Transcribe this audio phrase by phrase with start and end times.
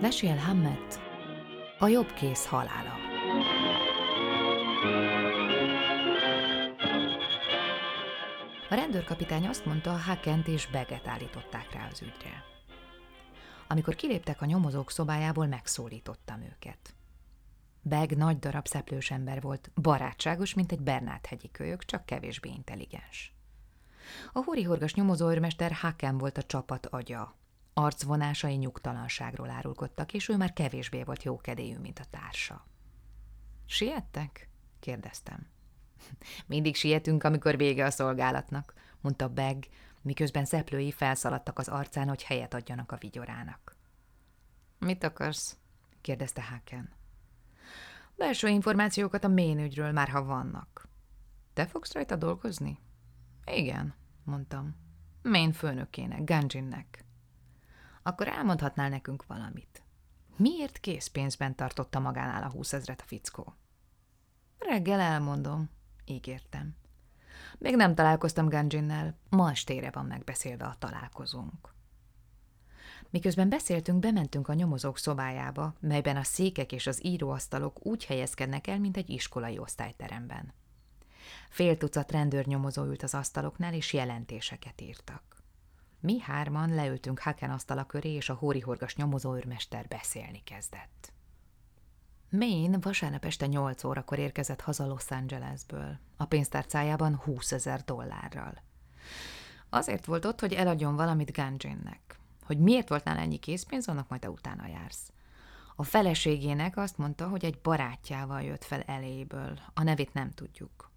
[0.00, 1.00] Leshiel Hammet,
[1.78, 2.94] a jobb kész halála.
[8.70, 12.44] A rendőrkapitány azt mondta, Hakent és Beget állították rá az ügyre.
[13.68, 16.94] Amikor kiléptek a nyomozók szobájából, megszólítottam őket.
[17.82, 23.34] Beg nagy darab szeplős ember volt, barátságos, mint egy Bernát hegyi kölyök, csak kevésbé intelligens.
[24.32, 27.38] A horihorgas nyomozóőrmester Haken volt a csapat agya.
[27.84, 32.66] Arcvonásai nyugtalanságról árulkodtak, és ő már kevésbé volt jókedélyű, mint a társa.
[33.66, 34.48] Siettek?
[34.80, 35.46] kérdeztem.
[36.46, 39.68] Mindig sietünk, amikor vége a szolgálatnak, mondta Beg,
[40.02, 43.76] miközben szeplői felszaladtak az arcán, hogy helyet adjanak a vigyorának.
[44.78, 45.56] Mit akarsz?
[46.00, 46.90] kérdezte Haken.
[48.16, 50.88] Belső információkat a ménügyről már, ha vannak.
[51.52, 52.78] Te fogsz rajta dolgozni?
[53.44, 53.94] Igen,
[54.24, 54.76] mondtam.
[55.22, 57.04] Mén főnökének, Ganjinnek.
[58.02, 59.82] Akkor elmondhatnál nekünk valamit.
[60.36, 63.54] Miért készpénzben tartotta magánál a húszezret a fickó?
[64.58, 65.70] Reggel elmondom,
[66.04, 66.76] ígértem.
[67.58, 71.74] Még nem találkoztam Ganjinnel, ma estére van megbeszélve a találkozónk.
[73.10, 78.78] Miközben beszéltünk, bementünk a nyomozók szobájába, melyben a székek és az íróasztalok úgy helyezkednek el,
[78.78, 80.52] mint egy iskolai osztályteremben.
[81.50, 85.39] Fél tucat rendőrnyomozó ült az asztaloknál, és jelentéseket írtak.
[86.00, 91.12] Mi hárman leültünk Haken asztala köré, és a hórihorgas nyomozóőrmester beszélni kezdett.
[92.30, 98.62] Maine vasárnap este 8 órakor érkezett haza Los Angelesből, a pénztárcájában 20 ezer dollárral.
[99.68, 102.18] Azért volt ott, hogy eladjon valamit Ganjinnek.
[102.42, 105.12] Hogy miért volt nála ennyi készpénz, annak majd te utána jársz.
[105.76, 109.58] A feleségének azt mondta, hogy egy barátjával jött fel eléből.
[109.74, 110.90] A nevét nem tudjuk.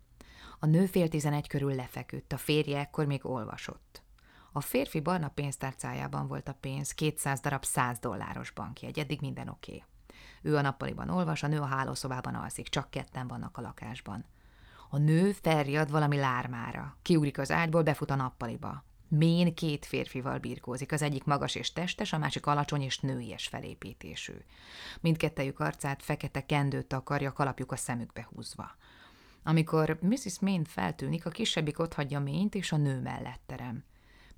[0.60, 4.03] A nő fél tizenegy körül lefeküdt, a férje ekkor még olvasott.
[4.56, 9.72] A férfi barna pénztárcájában volt a pénz, 200 darab 100 dolláros bankjegy, eddig minden oké.
[9.72, 9.84] Okay.
[10.42, 14.26] Ő a nappaliban olvas, a nő a hálószobában alszik, csak ketten vannak a lakásban.
[14.90, 18.84] A nő felriad valami lármára, kiugrik az ágyból, befut a nappaliba.
[19.08, 24.34] Mén két férfival birkózik, az egyik magas és testes, a másik alacsony és nőies felépítésű.
[25.02, 28.72] Mindkettejük arcát fekete kendőt takarja, kalapjuk a szemükbe húzva.
[29.44, 30.40] Amikor Mrs.
[30.40, 33.84] Main feltűnik, a kisebbik ott hagyja Ményt, és a nő mellett terem.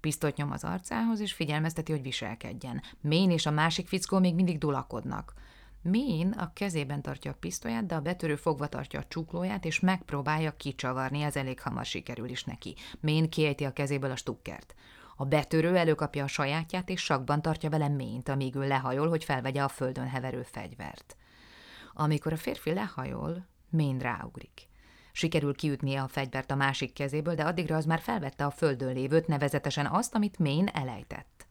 [0.05, 2.81] Pisztolyt nyom az arcához, és figyelmezteti, hogy viselkedjen.
[3.01, 5.33] Mén és a másik fickó még mindig dulakodnak.
[5.81, 10.55] Mén a kezében tartja a pisztolyát, de a betörő fogva tartja a csuklóját, és megpróbálja
[10.57, 12.75] kicsavarni, ez elég hamar sikerül is neki.
[12.99, 14.75] Mén kiejti a kezéből a stukkert.
[15.15, 19.63] A betörő előkapja a sajátját, és sakban tartja vele ményt, amíg ő lehajol, hogy felvegye
[19.63, 21.15] a földön heverő fegyvert.
[21.93, 24.67] Amikor a férfi lehajol, Mén ráugrik.
[25.17, 29.27] Sikerül kiütnie a fegyvert a másik kezéből, de addigra az már felvette a földön lévőt,
[29.27, 31.47] nevezetesen azt, amit Main elejtett.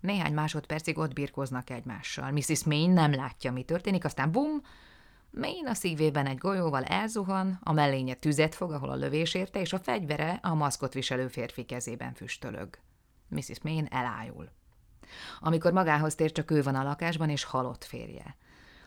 [0.00, 2.30] Néhány másodpercig ott birkoznak egymással.
[2.30, 2.64] Mrs.
[2.64, 4.62] Main nem látja, mi történik, aztán bum,
[5.30, 9.72] Main a szívében egy golyóval elzuhan, a mellénye tüzet fog, ahol a lövés érte, és
[9.72, 12.78] a fegyvere a maszkot viselő férfi kezében füstölög.
[13.28, 13.60] Mrs.
[13.62, 14.48] Main elájul.
[15.40, 18.36] Amikor magához tér, csak ő van a lakásban, és halott férje.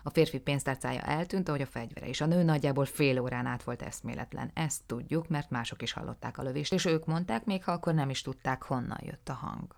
[0.07, 3.81] A férfi pénztárcája eltűnt, ahogy a fegyvere, és a nő nagyjából fél órán át volt
[3.81, 4.51] eszméletlen.
[4.53, 8.09] Ezt tudjuk, mert mások is hallották a lövést, és ők mondták, még ha akkor nem
[8.09, 9.75] is tudták, honnan jött a hang.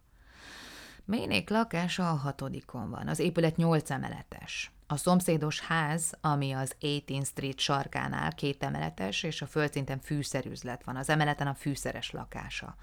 [1.06, 4.72] Ménék lakása a hatodikon van, az épület nyolc emeletes.
[4.88, 10.96] A szomszédos ház, ami az 18 Street sarkánál két emeletes, és a földszinten fűszerüzlet van,
[10.96, 12.76] az emeleten a fűszeres lakása.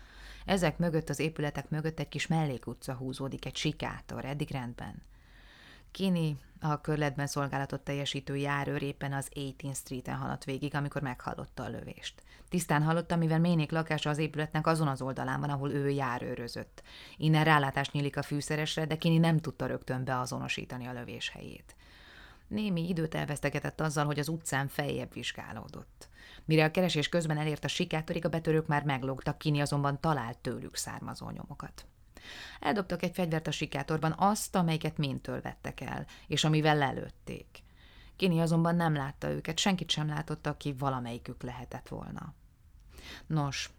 [0.44, 5.02] Ezek mögött, az épületek mögött egy kis mellékutca húzódik, egy sikátor, eddig rendben.
[5.94, 11.68] Kini, a körletben szolgálatot teljesítő járőr éppen az 18 Street-en haladt végig, amikor meghallotta a
[11.68, 12.22] lövést.
[12.48, 16.82] Tisztán hallotta, mivel Ménék lakása az épületnek azon az oldalán van, ahol ő járőrözött.
[17.16, 21.76] Innen rálátás nyílik a fűszeresre, de Kini nem tudta rögtön beazonosítani a lövés helyét.
[22.48, 26.08] Némi időt elvesztegetett azzal, hogy az utcán feljebb vizsgálódott.
[26.44, 30.76] Mire a keresés közben elért a sikátorig, a betörők már meglógtak, Kini azonban talált tőlük
[30.76, 31.86] származó nyomokat.
[32.60, 37.46] Eldobtak egy fegyvert a sikátorban, azt, amelyiket mintől vettek el, és amivel lelőtték.
[38.16, 42.34] Kini azonban nem látta őket, senkit sem látott, aki valamelyikük lehetett volna.
[43.26, 43.70] Nos,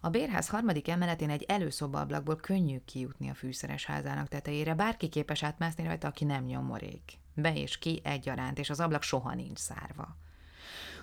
[0.00, 5.42] a bérház harmadik emeletén egy előszoba ablakból könnyű kijutni a fűszeres házának tetejére, bárki képes
[5.42, 7.18] átmászni rajta, aki nem nyomorék.
[7.34, 10.16] Be és ki egyaránt, és az ablak soha nincs szárva.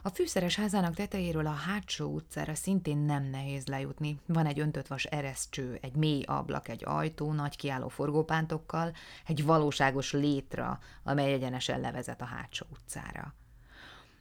[0.01, 4.19] A fűszeres házának tetejéről a hátsó utcára szintén nem nehéz lejutni.
[4.25, 8.93] Van egy öntött vas ereszcső, egy mély ablak, egy ajtó, nagy kiálló forgópántokkal,
[9.25, 13.33] egy valóságos létra, amely egyenesen levezet a hátsó utcára.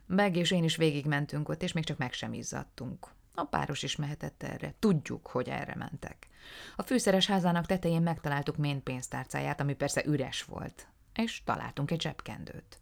[0.06, 3.08] Meg és én is végigmentünk ott, és még csak meg sem izzadtunk.
[3.34, 4.74] A páros is mehetett erre.
[4.78, 6.28] Tudjuk, hogy erre mentek.
[6.76, 10.88] A fűszeres házának tetején megtaláltuk Mén pénztárcáját, ami persze üres volt.
[11.14, 12.78] és találtunk egy zsebkendőt.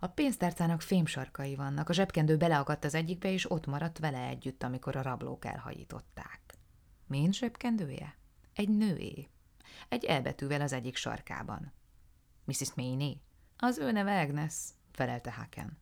[0.00, 4.96] A pénztárcának fémsarkai vannak, a zsebkendő beleakadt az egyikbe, és ott maradt vele együtt, amikor
[4.96, 6.40] a rablók elhajították.
[7.06, 8.16] Mint zsebkendője?
[8.54, 9.28] Egy nőé.
[9.88, 11.72] Egy elbetűvel az egyik sarkában.
[12.44, 12.74] Mrs.
[12.74, 13.20] Maney?
[13.56, 14.54] Az ő neve Agnes,
[14.92, 15.78] felelte Haken.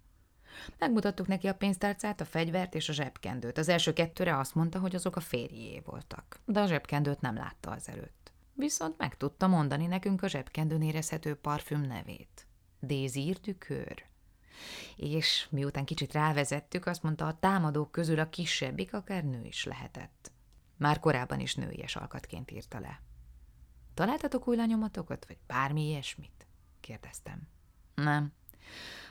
[0.78, 3.58] Megmutattuk neki a pénztárcát, a fegyvert és a zsebkendőt.
[3.58, 7.70] Az első kettőre azt mondta, hogy azok a férjé voltak, de a zsebkendőt nem látta
[7.70, 8.32] azelőtt.
[8.52, 12.45] Viszont meg tudta mondani nekünk a zsebkendőn érezhető parfüm nevét.
[12.80, 14.04] Dézír tükör.
[14.96, 20.32] És miután kicsit rávezettük, azt mondta, a támadók közül a kisebbik akár nő is lehetett.
[20.76, 23.00] Már korábban is nőies alkatként írta le.
[23.94, 26.46] Találtatok új lenyomatokat, vagy bármi ilyesmit?
[26.80, 27.48] kérdeztem.
[27.94, 28.32] Nem.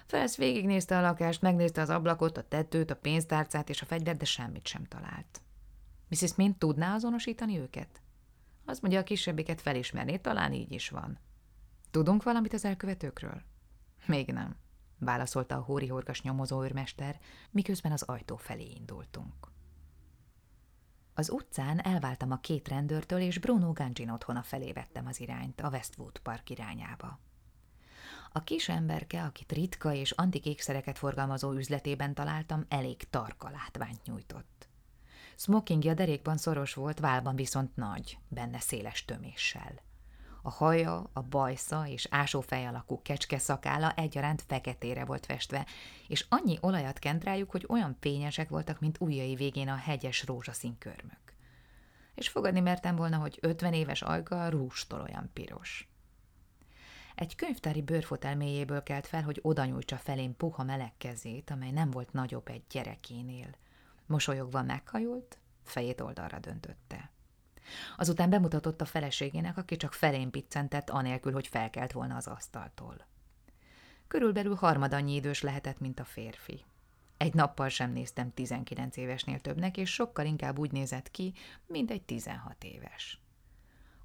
[0.06, 4.26] Felsz végignézte a lakást, megnézte az ablakot, a tetőt, a pénztárcát és a fegyvert, de
[4.26, 5.42] semmit sem talált.
[6.10, 6.36] Mrs.
[6.36, 8.02] Mint tudná azonosítani őket?
[8.66, 11.20] Azt mondja, a kisebbiket felismerné, talán így is van.
[11.92, 13.42] Tudunk valamit az elkövetőkről?
[14.06, 14.56] Még nem,
[15.00, 17.20] válaszolta a hórihorgas nyomozóőrmester,
[17.52, 19.54] miközben az ajtó felé indultunk.
[21.14, 25.70] Az utcán elváltam a két rendőrtől, és Bruno Gangin otthona felé vettem az irányt, a
[25.70, 27.20] Westwood Park irányába.
[28.32, 34.68] A kis emberke, akit ritka és antik ékszereket forgalmazó üzletében találtam, elég tarka látványt nyújtott.
[35.36, 39.82] Smokingja derékban szoros volt, válban viszont nagy, benne széles töméssel.
[40.48, 45.66] A haja, a bajsza és ásófej alakú kecske szakála egyaránt feketére volt festve,
[46.08, 50.78] és annyi olajat kent rájuk, hogy olyan fényesek voltak, mint ujjai végén a hegyes rózsaszín
[50.78, 51.34] körmök.
[52.16, 55.88] És fogadni mertem volna, hogy ötven éves ajka rústól olyan piros.
[57.16, 61.92] Egy könyvtári bőrfotel mélyéből kelt fel, hogy oda nyújtsa felém puha meleg kezét, amely nem
[61.92, 63.50] volt nagyobb egy gyerekénél.
[64.06, 67.14] Mosolyogva meghajolt, fejét oldalra döntötte.
[67.98, 73.06] Azután bemutatott a feleségének, aki csak felén piccentett, anélkül, hogy felkelt volna az asztaltól.
[74.08, 76.64] Körülbelül harmadannyi idős lehetett, mint a férfi.
[77.18, 81.34] Egy nappal sem néztem 19 évesnél többnek, és sokkal inkább úgy nézett ki,
[81.68, 83.20] mint egy 16 éves.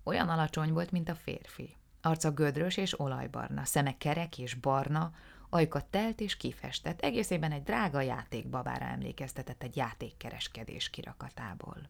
[0.05, 1.77] Olyan alacsony volt, mint a férfi.
[2.03, 5.13] Arca gödrös és olajbarna, szeme kerek és barna,
[5.51, 11.89] ajka telt és kifestett, egészében egy drága játékbabára emlékeztetett egy játékkereskedés kirakatából.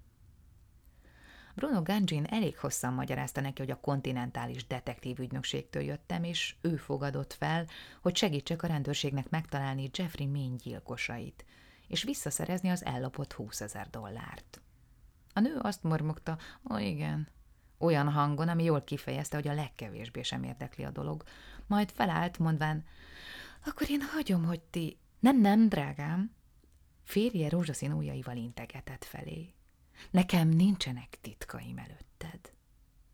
[1.61, 7.33] Bruno Gangin elég hosszan magyarázta neki, hogy a kontinentális detektív ügynökségtől jöttem, és ő fogadott
[7.33, 7.67] fel,
[8.01, 11.45] hogy segítsek a rendőrségnek megtalálni Jeffrey Main gyilkosait,
[11.89, 14.61] és visszaszerezni az ellopott 20 ezer dollárt.
[15.33, 16.39] A nő azt mormogta,
[16.73, 17.29] ó igen,
[17.79, 21.23] olyan hangon, ami jól kifejezte, hogy a legkevésbé sem érdekli a dolog.
[21.67, 22.85] Majd felállt, mondván,
[23.65, 24.99] akkor én hagyom, hogy ti...
[25.19, 26.35] Nem, nem, drágám.
[27.05, 29.55] Férje rózsaszín ujjaival integetett felé.
[30.11, 32.53] Nekem nincsenek titkaim előtted.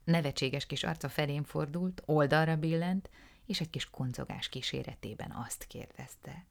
[0.05, 3.11] Nevetséges kis arca felém fordult, oldalra billent,
[3.47, 6.47] és egy kis koncogás kíséretében azt kérdezte.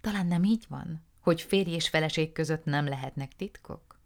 [0.00, 4.00] Talán nem így van, hogy férj és feleség között nem lehetnek titkok?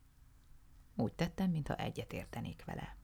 [0.96, 2.96] Úgy tettem, mintha egyet értenék vele.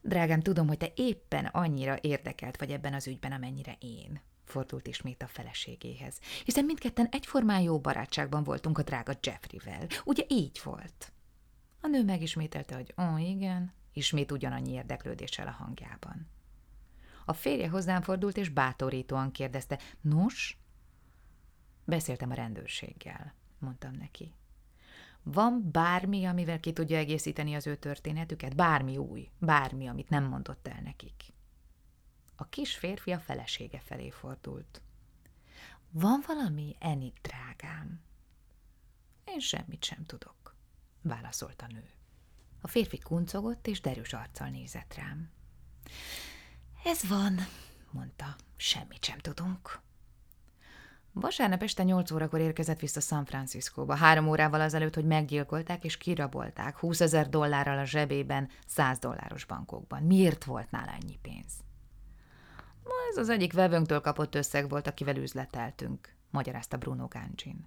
[0.00, 5.22] Drágám, tudom, hogy te éppen annyira érdekelt vagy ebben az ügyben, amennyire én, fordult ismét
[5.22, 6.18] a feleségéhez.
[6.44, 9.86] Hiszen mindketten egyformán jó barátságban voltunk a drága Jeffreyvel.
[10.04, 11.12] Ugye így volt?
[11.86, 16.28] A nő megismételte, hogy ó, oh, igen, ismét ugyanannyi érdeklődéssel a hangjában.
[17.24, 20.58] A férje hozzám fordult, és bátorítóan kérdezte, nos?
[21.84, 24.34] Beszéltem a rendőrséggel, mondtam neki.
[25.22, 28.56] Van bármi, amivel ki tudja egészíteni az ő történetüket?
[28.56, 31.24] Bármi új, bármi, amit nem mondott el nekik.
[32.36, 34.82] A kis férfi a felesége felé fordult.
[35.90, 38.00] Van valami, Enid drágám?
[39.24, 40.45] Én semmit sem tudok,
[41.08, 41.90] válaszolt a nő.
[42.60, 45.30] A férfi kuncogott, és derűs arccal nézett rám.
[46.84, 47.38] Ez van,
[47.90, 49.80] mondta, semmit sem tudunk.
[51.12, 56.78] Vasárnap este 8 órakor érkezett vissza San Franciscóba, három órával azelőtt, hogy meggyilkolták és kirabolták,
[56.78, 60.02] 20 ezer dollárral a zsebében, 100 dolláros bankokban.
[60.02, 61.52] Miért volt nála ennyi pénz?
[62.82, 67.66] Ma ez az egyik vevőnktől kapott összeg volt, akivel üzleteltünk, magyarázta Bruno Gangin.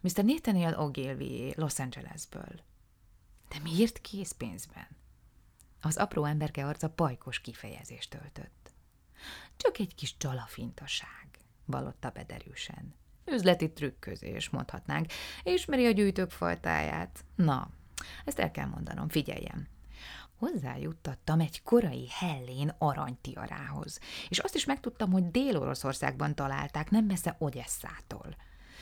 [0.00, 0.24] Mr.
[0.24, 2.60] Nathaniel Ogilvy Los Angelesből.
[3.48, 4.88] De miért készpénzben?
[5.80, 8.74] Az apró emberke arca pajkos kifejezést töltött.
[9.56, 11.28] Csak egy kis csalafintaság
[11.64, 12.94] vallotta bederűsen.
[13.24, 15.12] Üzleti trükközés, mondhatnánk.
[15.42, 17.24] Ismeri a gyűjtők fajtáját.
[17.34, 17.70] Na,
[18.24, 19.68] ezt el kell mondanom, figyeljem.
[20.38, 28.36] Hozzájuttattam egy korai hellén aranytiarához, és azt is megtudtam, hogy Dél-Oroszországban találták, nem messze Ogyesszától.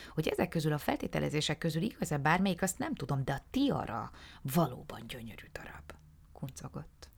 [0.09, 4.11] Hogy ezek közül a feltételezések közül igaz-e bármelyik, azt nem tudom, de a tiara
[4.55, 5.93] valóban gyönyörű darab.
[6.33, 7.09] Kuncogott.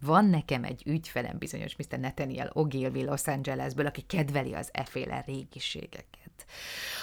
[0.00, 1.98] Van nekem egy ügyfelem bizonyos Mr.
[1.98, 6.46] Nathaniel Ogilvy Los Angelesből, aki kedveli az eféle régiségeket.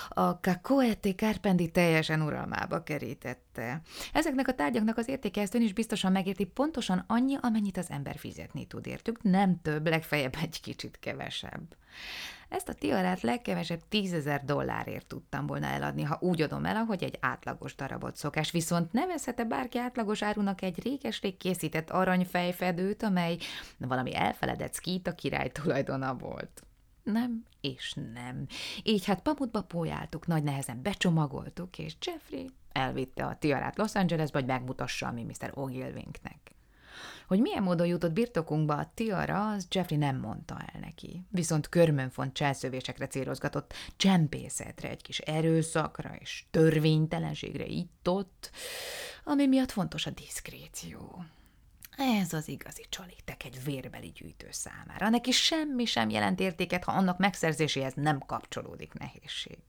[0.10, 3.82] A Cacoete Carpendi teljesen uralmába kerítette.
[4.14, 8.18] Ezeknek a tárgyaknak az értéke ezt ön is biztosan megérti pontosan annyi, amennyit az ember
[8.18, 11.76] fizetni tud értük, nem több, legfeljebb egy kicsit kevesebb.
[12.52, 17.18] Ezt a tiarát legkevesebb tízezer dollárért tudtam volna eladni, ha úgy adom el, ahogy egy
[17.20, 23.38] átlagos darabot szokás, viszont nevezhete bárki átlagos árunak egy réges-rég készített aranyfejfedőt, amely
[23.78, 26.64] valami elfeledett szkít a király tulajdona volt.
[27.04, 28.46] Nem, és nem.
[28.84, 34.48] Így hát pamutba pójáltuk, nagy nehezen becsomagoltuk, és Jeffrey elvitte a tiarát Los Angelesbe, hogy
[34.48, 35.52] megmutassa a mi Mr.
[35.54, 36.52] Ogilvinknek.
[37.28, 41.26] Hogy milyen módon jutott birtokunkba a tiara, az Jeffrey nem mondta el neki.
[41.30, 48.52] Viszont körmönfont cselszövésekre célozgatott, csempészetre, egy kis erőszakra és törvénytelenségre itt-ott,
[49.24, 51.26] ami miatt fontos a diszkréció.
[51.98, 55.10] Ez az igazi csalitek egy vérbeli gyűjtő számára.
[55.10, 59.60] Neki semmi sem jelent értéket, ha annak megszerzéséhez nem kapcsolódik nehézség.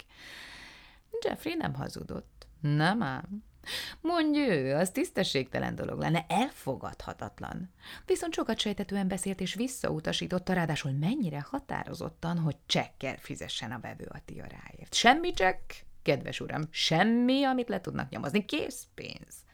[1.20, 2.46] Jeffrey nem hazudott.
[2.60, 3.44] Nem ám.
[4.00, 7.72] Mondja ő, az tisztességtelen dolog lenne, elfogadhatatlan.
[8.06, 14.22] Viszont sokat sejtetően beszélt és visszautasította, ráadásul mennyire határozottan, hogy csekkel fizessen a vevő a
[14.24, 14.94] tiaráért.
[14.94, 19.44] Semmi csekk, kedves uram, semmi, amit le tudnak nyomozni, kész pénz.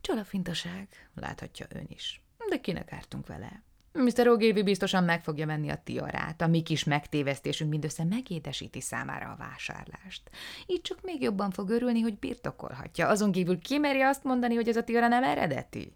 [0.00, 2.22] Csalafintaság, láthatja ön is.
[2.48, 3.62] De kinek ártunk vele?
[3.92, 4.28] Mr.
[4.28, 9.36] Ogilvy biztosan meg fogja venni a tiarát, a mi kis megtévesztésünk mindössze megédesíti számára a
[9.36, 10.30] vásárlást.
[10.66, 13.08] Így csak még jobban fog örülni, hogy birtokolhatja.
[13.08, 15.94] Azon kívül kimeri azt mondani, hogy ez a tiara nem eredeti.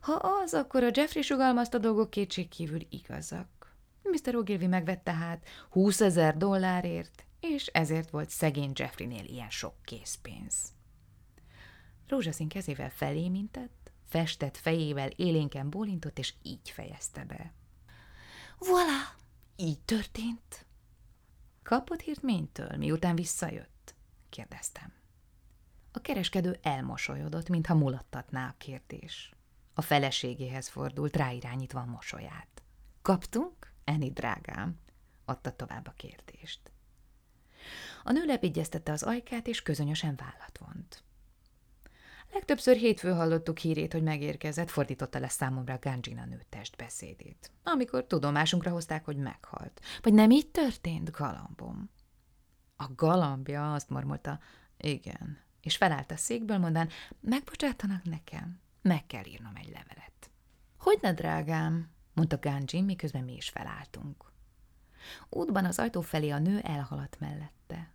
[0.00, 3.76] Ha az, akkor a Jeffrey sugalmazta dolgok kétségkívül igazak.
[4.02, 4.36] Mr.
[4.36, 10.54] Ogilvy megvette hát 20 ezer dollárért, és ezért volt szegény Jeffreynél ilyen sok készpénz.
[12.08, 17.52] Rózsaszín kezével felé mintett, festett fejével élénken bólintott, és így fejezte be.
[18.58, 19.16] Voilà,
[19.56, 20.66] így történt.
[21.62, 23.94] Kapott hírt ménytől, miután visszajött?
[24.28, 24.92] kérdeztem.
[25.92, 29.32] A kereskedő elmosolyodott, mintha mulattatná a kérdés.
[29.74, 32.62] A feleségéhez fordult, ráirányítva a mosolyát.
[33.02, 33.72] Kaptunk?
[33.84, 34.78] Eni drágám,
[35.24, 36.72] adta tovább a kérdést.
[38.04, 41.04] A nő lepigyeztette az ajkát, és közönösen vállat vont.
[42.32, 47.50] Legtöbbször hétfő hallottuk hírét, hogy megérkezett, fordította le számomra Ganjina nő testbeszédét.
[47.62, 49.80] Amikor tudomásunkra hozták, hogy meghalt.
[50.02, 51.90] Vagy nem így történt, galambom?
[52.76, 54.38] A galambja azt mormolta,
[54.76, 56.88] igen, és felállt a székből, mondán,
[57.20, 60.30] megbocsátanak nekem, meg kell írnom egy levelet.
[60.78, 64.32] Hogy ne, drágám, mondta Ganjin, miközben mi is felálltunk.
[65.28, 67.92] Útban az ajtó felé a nő elhaladt mellette.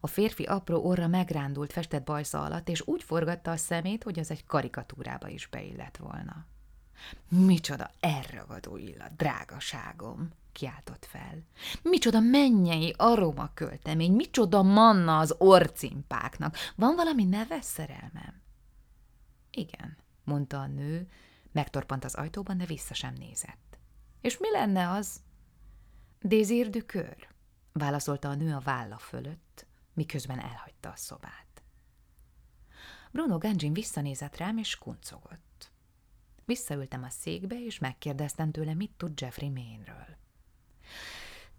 [0.00, 4.30] A férfi apró orra megrándult festett bajsza alatt, és úgy forgatta a szemét, hogy az
[4.30, 6.46] egy karikatúrába is beillett volna.
[7.28, 10.28] Micsoda elragadó illat, drágaságom!
[10.52, 11.42] kiáltott fel.
[11.82, 16.56] Micsoda mennyei aroma költemény, micsoda manna az orcimpáknak.
[16.76, 18.42] Van valami neves szerelmem?
[19.50, 21.08] Igen, mondta a nő,
[21.52, 23.78] megtorpant az ajtóban, de vissza sem nézett.
[24.20, 25.20] És mi lenne az?
[26.20, 27.28] Désir kör,
[27.72, 29.66] válaszolta a nő a válla fölött,
[29.98, 31.62] miközben elhagyta a szobát.
[33.10, 35.70] Bruno Ganjin visszanézett rám, és kuncogott.
[36.44, 40.16] Visszaültem a székbe, és megkérdeztem tőle, mit tud Jeffrey Mainről.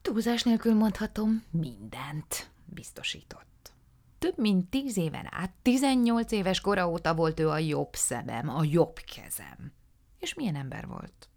[0.02, 3.72] Túlzás nélkül mondhatom, mindent, biztosított.
[4.20, 8.64] Több mint tíz éven át, tizennyolc éves kora óta volt ő a jobb szemem, a
[8.64, 9.74] jobb kezem.
[10.18, 11.30] És milyen ember volt?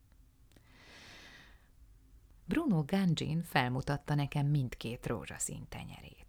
[2.45, 6.22] Bruno Ganjin felmutatta nekem mindkét rózsaszín tenyerét.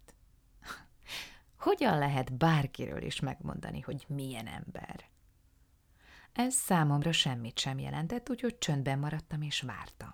[1.64, 5.04] Hogyan lehet bárkiről is megmondani, hogy milyen ember?
[6.32, 10.12] Ez számomra semmit sem jelentett, úgyhogy csöndben maradtam és vártam.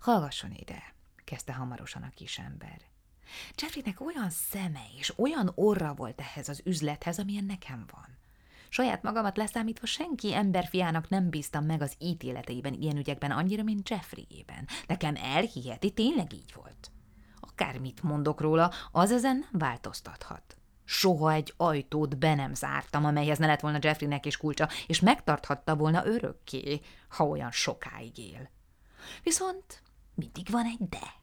[0.00, 2.80] Hallgasson ide, kezdte hamarosan a kisember.
[3.56, 8.16] Jeffreynek olyan szeme és olyan orra volt ehhez az üzlethez, amilyen nekem van.
[8.68, 14.68] Saját magamat leszámítva senki emberfiának nem bíztam meg az ítéleteiben ilyen ügyekben annyira, mint Jeffreyében.
[14.86, 16.90] Nekem elhiheti, tényleg így volt
[17.56, 20.56] akármit mondok róla, az ezen nem változtathat.
[20.84, 25.76] Soha egy ajtót be nem zártam, amelyhez ne lett volna Jeffreynek is kulcsa, és megtarthatta
[25.76, 28.50] volna örökké, ha olyan sokáig él.
[29.22, 29.82] Viszont
[30.14, 31.14] mindig van egy de.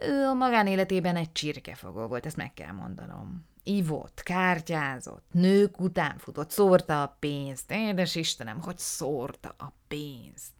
[0.00, 3.46] Ő a magánéletében egy csirkefogó volt, ezt meg kell mondanom.
[3.62, 7.70] Ivott, kártyázott, nők után futott, szórta a pénzt.
[7.70, 10.52] Édes Istenem, hogy szórta a pénzt.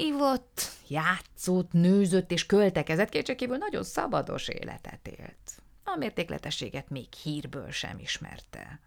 [0.00, 5.62] Ivott, játszott, nőzött és költekezett, kétségkívül nagyon szabados életet élt.
[5.84, 8.80] A mértékletességet még hírből sem ismerte.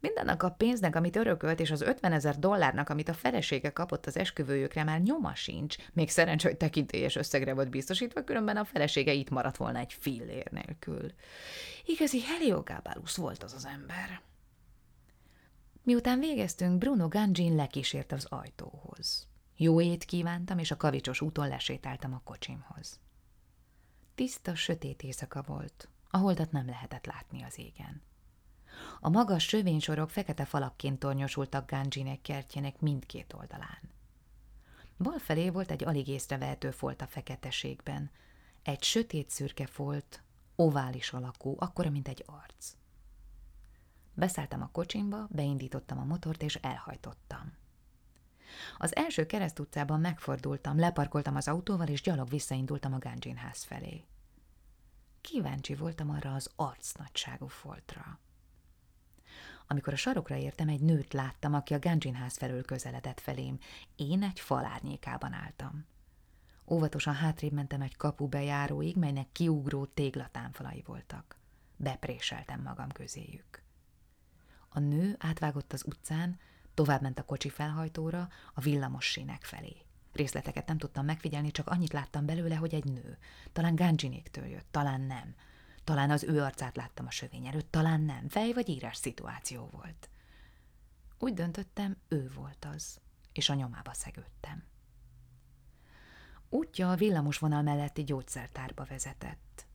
[0.00, 4.16] Mindennek a pénznek, amit örökölt, és az 50 ezer dollárnak, amit a felesége kapott az
[4.16, 5.76] esküvőjükre, már nyoma sincs.
[5.92, 10.50] Még szerencsé, hogy tekintélyes összegre volt biztosítva, különben a felesége itt maradt volna egy fillér
[10.50, 11.12] nélkül.
[11.84, 14.20] Igazi Heliogábálus volt az az ember.
[15.82, 19.26] Miután végeztünk, Bruno Gangin lekísért az ajtóhoz.
[19.56, 23.00] Jó ét kívántam, és a kavicsos úton lesétáltam a kocsimhoz.
[24.14, 28.02] Tiszta, sötét éjszaka volt, a holdat nem lehetett látni az égen.
[29.00, 33.90] A magas sövénysorok fekete falakként tornyosultak Ganjinek kertjének mindkét oldalán.
[34.98, 38.10] Bal felé volt egy alig észrevehető folt a feketeségben,
[38.62, 40.22] egy sötét szürke folt,
[40.56, 42.74] ovális alakú, akkora, mint egy arc.
[44.14, 47.52] Beszálltam a kocsimba, beindítottam a motort, és elhajtottam.
[48.78, 54.04] Az első kereszt utcában megfordultam, leparkoltam az autóval, és gyalog visszaindultam a Ganjin ház felé.
[55.20, 58.18] Kíváncsi voltam arra az arcnagyságú foltra.
[59.66, 63.58] Amikor a sarokra értem, egy nőt láttam, aki a Ganjin ház felől közeledett felém.
[63.96, 65.86] Én egy falárnyékában álltam.
[66.68, 71.36] Óvatosan hátrébb mentem egy kapu bejáróig, melynek kiugró téglatánfalai voltak.
[71.76, 73.62] Bepréseltem magam közéjük.
[74.68, 76.38] A nő átvágott az utcán,
[76.76, 79.76] továbbment a kocsi felhajtóra, a villamos sínek felé.
[80.12, 83.18] Részleteket nem tudtam megfigyelni, csak annyit láttam belőle, hogy egy nő.
[83.52, 85.34] Talán Ganjinéktől jött, talán nem.
[85.84, 88.28] Talán az ő arcát láttam a sövény előtt, talán nem.
[88.28, 90.08] Fej vagy írás szituáció volt.
[91.18, 93.00] Úgy döntöttem, ő volt az,
[93.32, 94.64] és a nyomába szegődtem.
[96.48, 99.66] Útja a villamosvonal melletti gyógyszertárba vezetett.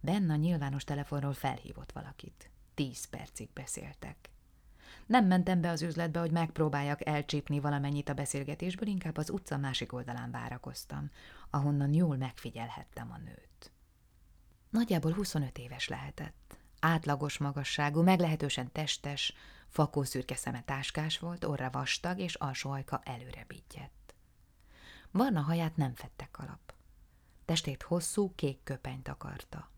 [0.00, 2.50] Benne a nyilvános telefonról felhívott valakit.
[2.74, 4.30] Tíz percig beszéltek.
[5.10, 9.92] Nem mentem be az üzletbe, hogy megpróbáljak elcsípni valamennyit a beszélgetésből, inkább az utca másik
[9.92, 11.10] oldalán várakoztam,
[11.50, 13.72] ahonnan jól megfigyelhettem a nőt.
[14.68, 16.58] Nagyjából 25 éves lehetett.
[16.80, 19.34] Átlagos magasságú, meglehetősen testes,
[19.68, 24.14] fakószürke szeme táskás volt, orra vastag és alsó ajka előre bígyett.
[25.12, 26.74] Barna haját nem fette kalap.
[27.44, 29.70] Testét hosszú, kék köpenyt akarta.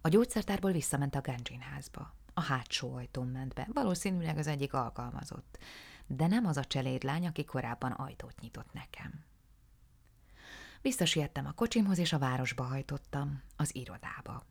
[0.00, 2.14] A gyógyszertárból visszament a Ganjin házba.
[2.34, 5.58] A hátsó ajtón ment be, valószínűleg az egyik alkalmazott,
[6.06, 9.24] de nem az a cselédlány, aki korábban ajtót nyitott nekem.
[10.80, 14.46] Visszasiettem a kocsimhoz, és a városba hajtottam, az irodába.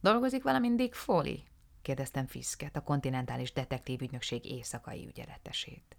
[0.00, 1.36] Dolgozik valamint Dick Foley?
[1.82, 5.96] kérdeztem Fisket, a kontinentális detektív ügynökség éjszakai ügyeletesét.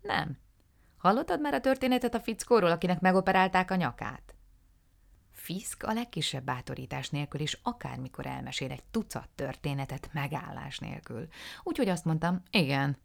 [0.00, 0.38] Nem.
[0.96, 4.34] Hallottad már a történetet a fickóról, akinek megoperálták a nyakát?
[5.52, 11.28] Fisk a legkisebb bátorítás nélkül is akármikor elmesél egy tucat történetet megállás nélkül.
[11.62, 12.96] Úgyhogy azt mondtam, igen.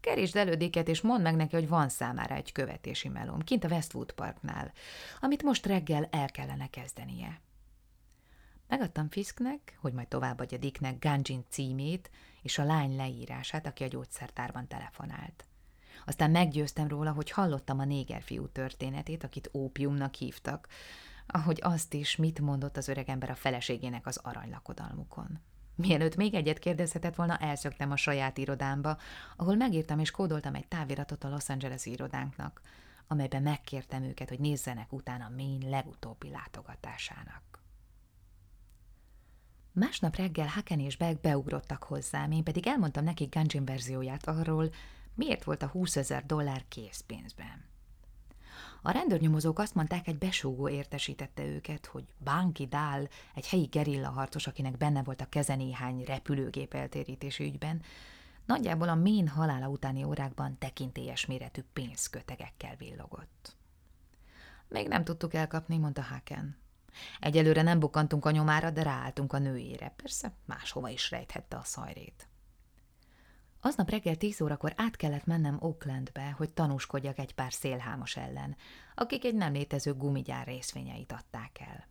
[0.00, 4.12] Kerítsd elődéket, és mondd meg neki, hogy van számára egy követési melóm, kint a Westwood
[4.12, 4.72] Parknál,
[5.20, 7.40] amit most reggel el kellene kezdenie.
[8.66, 12.10] Megadtam Fisknek, hogy majd továbbadja Dicknek Ganjin címét
[12.42, 15.44] és a lány leírását, aki a gyógyszertárban telefonált.
[16.06, 20.68] Aztán meggyőztem róla, hogy hallottam a négerfiú történetét, akit ópiumnak hívtak,
[21.28, 25.40] ahogy azt is, mit mondott az öregember a feleségének az aranylakodalmukon.
[25.74, 28.98] Mielőtt még egyet kérdezhetett volna, elszöktem a saját irodámba,
[29.36, 32.60] ahol megírtam és kódoltam egy táviratot a Los Angeles irodánknak,
[33.06, 37.42] amelyben megkértem őket, hogy nézzenek utána Maine legutóbbi látogatásának.
[39.72, 44.70] Másnap reggel Haken és Beck beugrottak hozzám, én pedig elmondtam nekik Ganjin verzióját arról,
[45.14, 47.64] miért volt a 20 ezer dollár készpénzben.
[48.82, 54.46] A rendőrnyomozók azt mondták, egy besúgó értesítette őket, hogy Banki Dál, egy helyi gerilla harcos,
[54.46, 57.82] akinek benne volt a keze néhány repülőgép eltérítési ügyben,
[58.46, 63.56] nagyjából a mén halála utáni órákban tekintélyes méretű pénzkötegekkel villogott.
[64.68, 66.56] Még nem tudtuk elkapni, mondta Haken.
[67.20, 69.92] Egyelőre nem bukantunk a nyomára, de ráálltunk a nőjére.
[69.96, 72.27] Persze máshova is rejthette a szajrét.
[73.68, 78.56] Aznap reggel tíz órakor át kellett mennem Oaklandbe, hogy tanúskodjak egy pár szélhámos ellen,
[78.94, 81.86] akik egy nem létező gumigyár részvényeit adták el.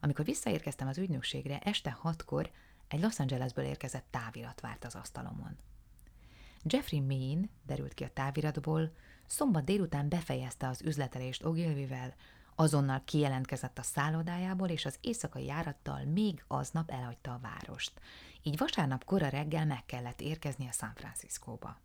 [0.00, 2.50] Amikor visszaérkeztem az ügynökségre, este hatkor
[2.88, 5.56] egy Los Angelesből érkezett távirat várt az asztalomon.
[6.62, 8.92] Jeffrey Mean, derült ki a táviratból,
[9.26, 12.14] szombat délután befejezte az üzletelést Ogilvivel,
[12.54, 18.00] azonnal kijelentkezett a szállodájából, és az éjszakai járattal még aznap elhagyta a várost,
[18.42, 21.78] így vasárnap kora reggel meg kellett érkezni a San Franciscóba.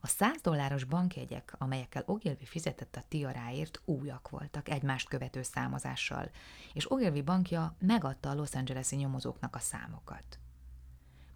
[0.00, 6.30] A 100 dolláros bankjegyek, amelyekkel Ogilvy fizetett a tiaráért, újak voltak egymást követő számozással,
[6.72, 10.38] és Ogilvy bankja megadta a Los Angeles-i nyomozóknak a számokat.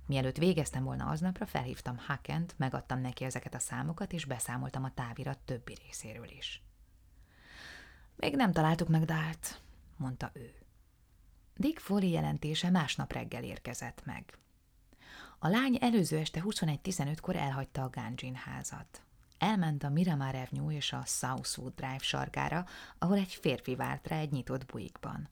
[0.07, 5.39] Mielőtt végeztem volna aznapra, felhívtam Hackent, megadtam neki ezeket a számokat, és beszámoltam a távirat
[5.39, 6.63] többi részéről is.
[8.17, 9.61] Még nem találtuk meg Dált,
[9.97, 10.60] mondta ő.
[11.61, 14.39] Dick Foley jelentése másnap reggel érkezett meg.
[15.39, 19.03] A lány előző este 21.15-kor elhagyta a Ganjin házat.
[19.39, 22.67] Elment a Miramar Avenue és a Southwood Drive sarkára,
[22.99, 25.29] ahol egy férfi várt rá egy nyitott bujikban.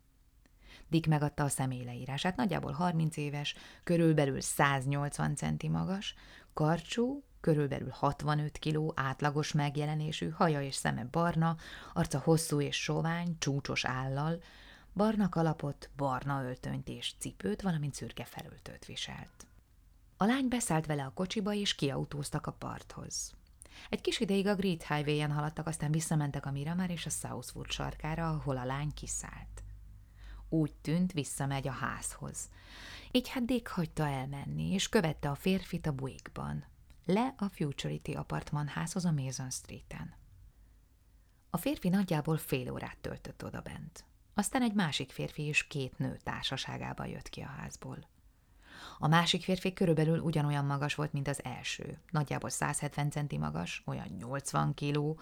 [0.88, 6.14] Dick megadta a személy leírását, nagyjából 30 éves, körülbelül 180 centi magas,
[6.53, 11.57] karcsú, körülbelül 65 kiló, átlagos megjelenésű, haja és szeme barna,
[11.93, 14.41] arca hosszú és sovány, csúcsos állal,
[14.99, 19.47] barna kalapot, barna öltönyt és cipőt, valamint szürke felöltőt viselt.
[20.17, 23.35] A lány beszállt vele a kocsiba, és kiautóztak a parthoz.
[23.89, 28.29] Egy kis ideig a Great Highway-en haladtak, aztán visszamentek a Miramar és a Southwood sarkára,
[28.29, 29.63] ahol a lány kiszállt.
[30.49, 32.49] Úgy tűnt, visszamegy a házhoz.
[33.11, 36.65] Így hát Dick hagyta elmenni, és követte a férfit a buikban.
[37.05, 40.15] Le a Futurity apartman házhoz a Mason Street-en.
[41.51, 44.08] A férfi nagyjából fél órát töltött oda bent.
[44.38, 47.98] Aztán egy másik férfi és két nő társaságában jött ki a házból.
[48.98, 51.98] A másik férfi körülbelül ugyanolyan magas volt, mint az első.
[52.11, 55.20] Nagyjából 170 centi magas, olyan 80 kiló,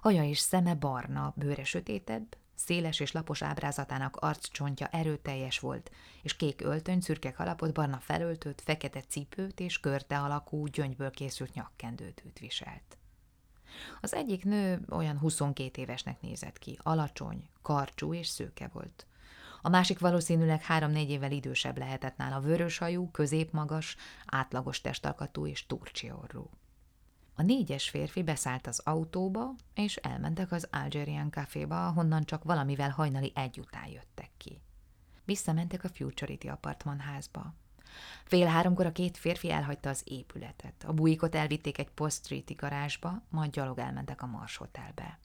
[0.00, 5.90] haja és szeme barna, bőre sötétebb, széles és lapos ábrázatának arccsontja erőteljes volt,
[6.22, 12.22] és kék öltöny, szürke kalapot, barna felöltőt, fekete cipőt és körte alakú, gyöngyből készült nyakkendőt
[12.40, 12.96] viselt.
[14.00, 19.06] Az egyik nő olyan 22 évesnek nézett ki, alacsony, karcsú és szőke volt.
[19.62, 26.50] A másik valószínűleg három-négy évvel idősebb lehetett nála, vöröshajú, középmagas, átlagos testalkatú és turcsiorrú.
[27.34, 33.32] A négyes férfi beszállt az autóba, és elmentek az Algerian Caféba, ahonnan csak valamivel hajnali
[33.34, 34.60] egy után jöttek ki.
[35.24, 37.54] Visszamentek a Futurity apartman házba.
[38.24, 40.84] Fél háromkor a két férfi elhagyta az épületet.
[40.86, 45.18] A bujikot elvitték egy Post Street-i garázsba, majd gyalog elmentek a Mars Hotelbe.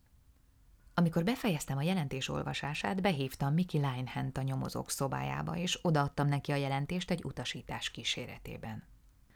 [0.94, 6.56] Amikor befejeztem a jelentés olvasását, behívtam Mickey Linehant a nyomozók szobájába, és odaadtam neki a
[6.56, 8.84] jelentést egy utasítás kíséretében.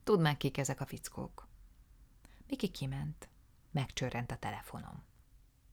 [0.04, 1.48] Tudd meg, kik ezek a fickók.
[2.48, 3.28] Miki kiment.
[3.70, 5.04] Megcsörrent a telefonom.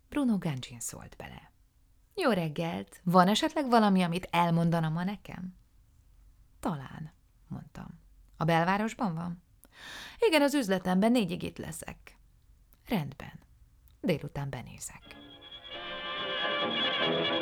[0.09, 1.51] Bruno Ganjin szólt bele.
[2.15, 3.01] Jó reggelt!
[3.03, 5.55] Van esetleg valami, amit elmondana ma nekem?
[6.59, 7.11] Talán,
[7.49, 7.99] mondtam.
[8.38, 9.43] A belvárosban van?
[10.27, 12.17] Igen, az üzletemben négyig itt leszek.
[12.88, 13.39] Rendben.
[14.01, 15.17] Délután benézek.
[16.99, 17.38] thank you